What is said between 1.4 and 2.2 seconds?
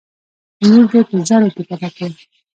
کې پټه کړه.